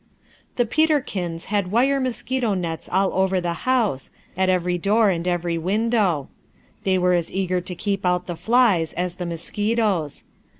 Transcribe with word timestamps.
The 0.55 0.65
Peterkins 0.65 1.45
had 1.45 1.69
wire 1.71 1.99
mosquito 1.99 2.55
nets 2.55 2.89
all 2.91 3.13
over 3.13 3.39
the 3.39 3.53
house, 3.69 4.09
at 4.35 4.49
every 4.49 4.79
door 4.79 5.11
and 5.11 5.27
every 5.27 5.59
window. 5.59 6.27
They 6.85 6.97
were 6.97 7.13
as 7.13 7.31
eager 7.31 7.61
to 7.61 7.75
keep 7.75 8.03
out 8.03 8.25
the 8.25 8.35
flies 8.35 8.93
as 8.93 9.17
the 9.17 9.27
mosquitoes. 9.27 10.23